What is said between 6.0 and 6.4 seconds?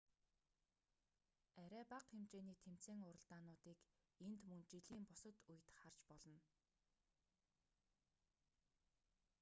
болно